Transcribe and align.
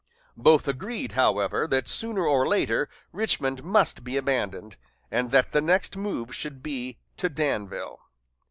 Both 0.35 0.67
agreed, 0.67 1.11
however, 1.11 1.67
that 1.67 1.87
sooner 1.87 2.25
or 2.25 2.47
later 2.47 2.89
Richmond 3.11 3.63
must 3.63 4.03
be 4.03 4.17
abandoned, 4.17 4.77
and 5.11 5.29
that 5.29 5.51
the 5.51 5.61
next 5.61 5.95
move 5.95 6.33
should 6.35 6.63
be 6.63 6.97
to 7.17 7.29
Danville. 7.29 7.99